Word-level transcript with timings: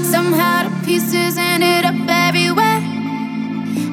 Somehow 0.00 0.68
the 0.68 0.86
pieces 0.86 1.36
ended 1.36 1.84
up 1.84 1.94
everywhere. 2.08 2.80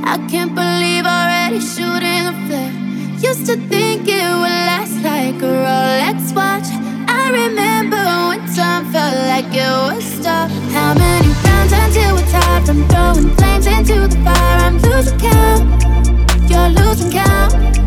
I 0.04 0.18
can't 0.30 0.56
believe 0.56 1.06
already 1.06 1.60
shooting 1.60 2.24
a 2.32 2.34
flare. 2.48 2.74
Used 3.20 3.46
to 3.48 3.58
think 3.68 4.08
it 4.08 4.24
would 4.40 4.60
last 4.70 4.96
like 5.04 5.42
a 5.42 5.52
Rolex 5.66 6.34
watch. 6.34 6.70
I 7.08 7.32
remember 7.32 8.04
when 8.30 8.40
time 8.56 8.92
felt 8.92 9.16
like 9.28 9.52
it 9.54 9.72
would 9.86 10.02
stop. 10.02 10.50
How 10.72 10.94
many 10.94 11.34
times 11.44 11.74
until 11.74 12.16
we're 12.16 12.32
tired? 12.32 12.70
I'm 12.70 12.88
throwing 12.88 13.36
flames 13.36 13.68
into 13.68 14.08
the 14.08 14.18
fire. 14.24 14.60
I'm 14.66 14.78
losing 14.80 15.20
count. 15.20 16.50
You're 16.50 16.70
losing 16.70 17.12
count. 17.12 17.79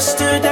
yesterday. 0.00 0.49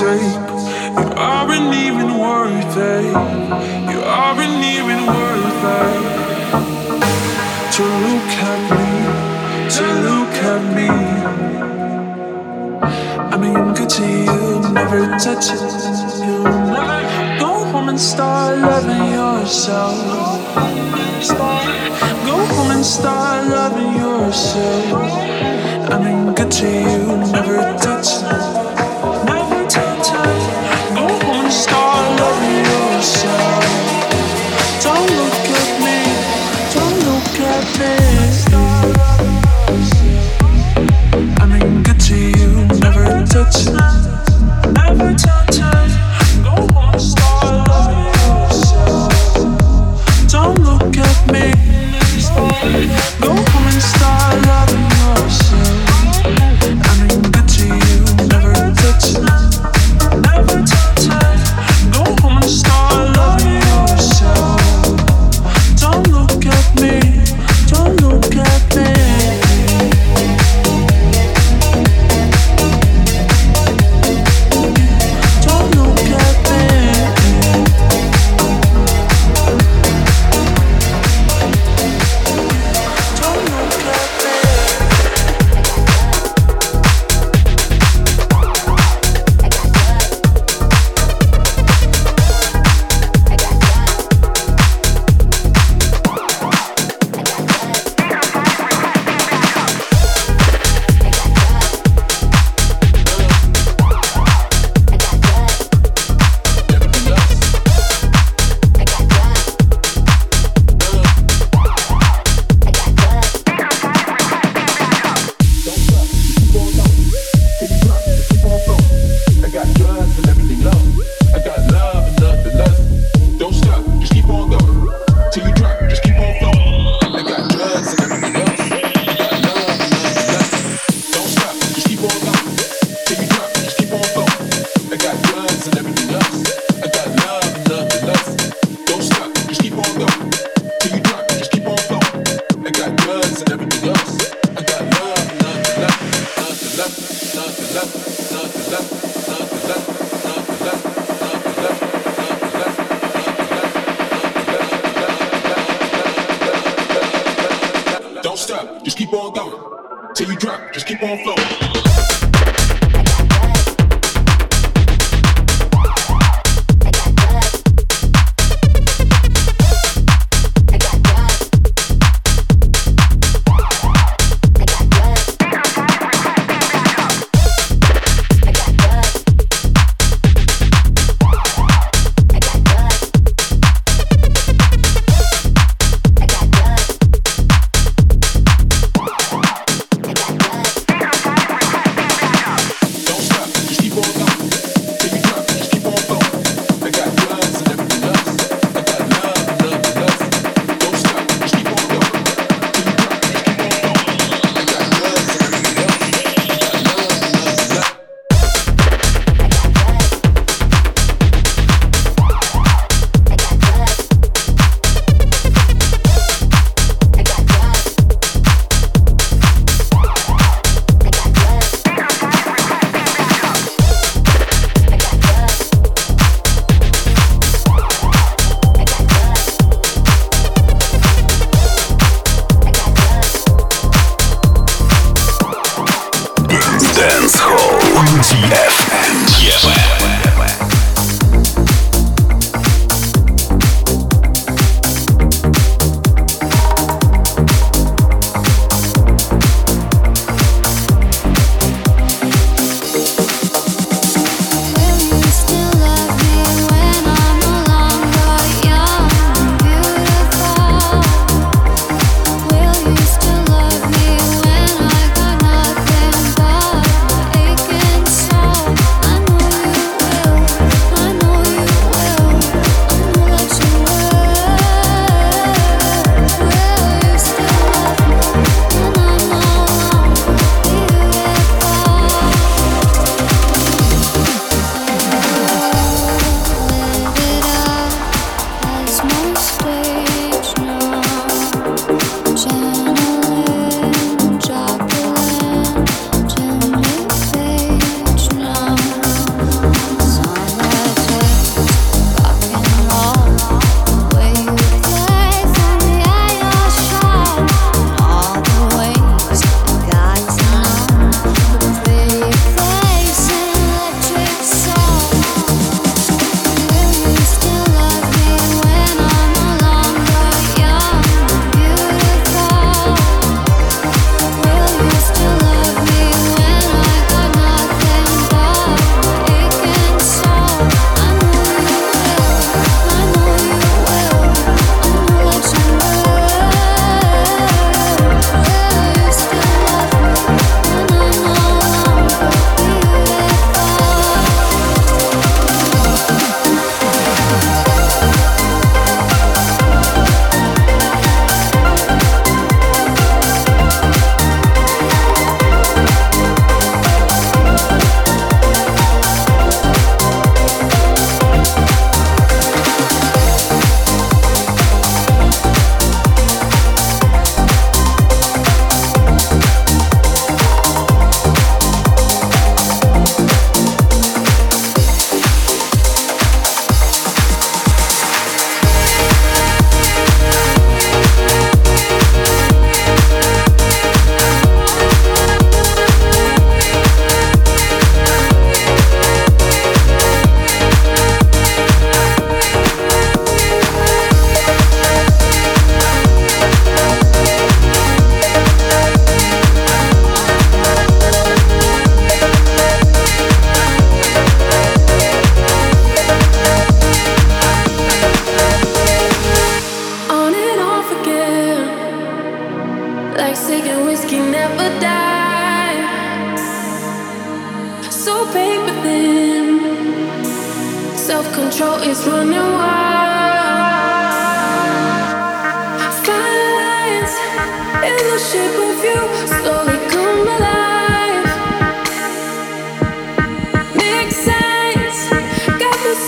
take. 0.00 0.32
You 0.96 1.08
aren't 1.14 1.74
even 1.74 2.08
worth 2.18 2.76
it. 2.76 3.04
You 3.92 4.00
aren't 4.00 4.64
even 4.74 5.00
worth 5.14 5.64
it. 5.76 6.00
To 7.74 7.82
look 8.06 8.32
at 8.50 8.60
me, 8.76 8.88
to 9.76 9.84
look 10.08 10.36
at 10.52 10.62
me. 10.76 10.90
I'm 13.30 13.40
mean, 13.42 13.74
good 13.74 13.90
to 13.96 14.04
you, 14.24 14.72
never 14.72 15.00
touch 15.24 15.46
you. 15.52 16.44
Go 17.38 17.52
home 17.70 17.88
and 17.90 18.00
start 18.00 18.56
loving 18.58 19.06
yourself. 19.18 19.96
Go 22.26 22.36
home 22.54 22.70
and 22.70 22.84
start 22.84 23.46
loving 23.48 23.92
yourself. 24.04 24.84
I'm 25.92 26.04
mean, 26.04 26.34
good 26.34 26.50
to 26.58 26.66
you, 26.66 27.00
never 27.36 27.56
touch 27.84 28.59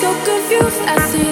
so 0.03 0.13
confused. 0.25 0.81
I 0.89 0.99
see. 1.07 1.32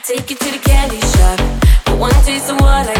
Take 0.00 0.30
it 0.30 0.38
to 0.38 0.50
the 0.50 0.58
candy 0.64 1.00
shop, 1.00 1.38
but 1.84 1.98
one 1.98 2.12
taste 2.24 2.48
of 2.50 2.60
what 2.60 2.88
I 2.88 2.98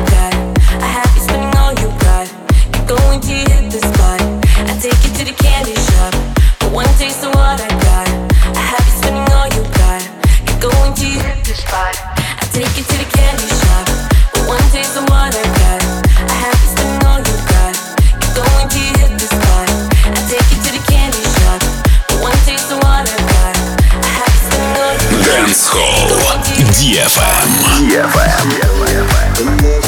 take 4.80 5.05
it 5.05 5.14
to 5.18 5.24
the 5.24 5.32
candy 5.32 5.74
shop. 5.74 6.14
But 6.61 6.72
one 6.72 6.86
taste 6.99 7.24
of 7.24 7.34
what 7.34 7.61
I 7.61 7.68
got. 7.68 8.09
I 8.57 8.62
have 8.70 8.84
you 8.86 8.95
spinning 9.01 9.28
all 9.34 9.49
you 9.57 9.62
got. 9.74 10.03
You 10.47 10.55
goin' 10.62 10.95
to 10.95 11.05
hit 11.05 11.45
this 11.45 11.59
spot. 11.59 11.95
I 12.41 12.45
take 12.53 12.78
it 12.78 12.86
to 12.86 12.97
the 12.97 13.09
candy 13.16 13.49
shop. 13.49 13.88
Got. 25.71 26.45
Dance 26.73 27.16
Hall. 27.16 27.85
DFM. 27.85 29.88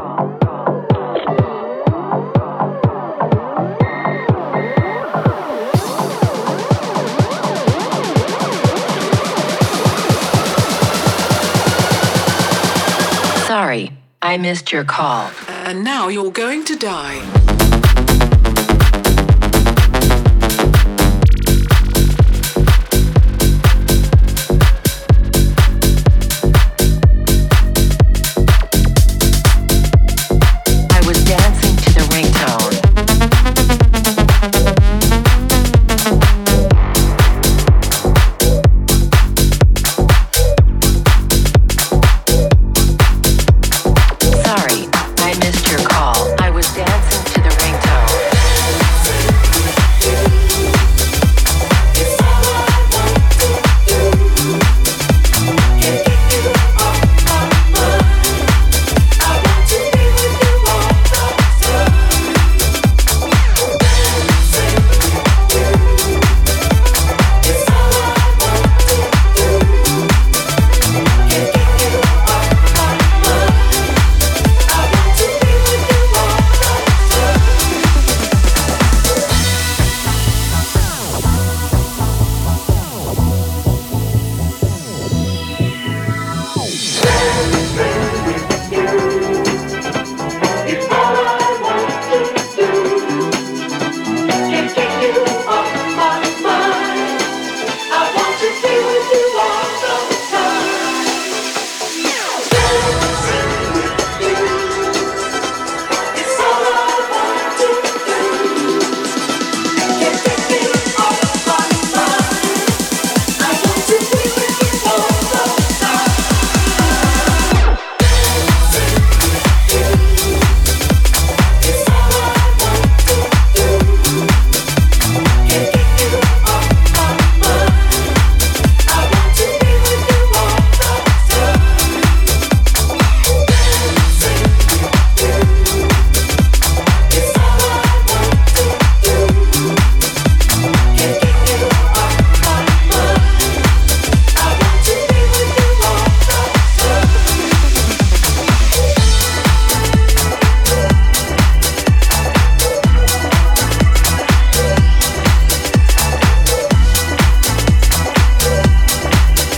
I 14.31 14.37
missed 14.37 14.71
your 14.71 14.85
call. 14.85 15.29
And 15.65 15.83
now 15.83 16.07
you're 16.07 16.31
going 16.31 16.63
to 16.63 16.77
die. 16.77 17.50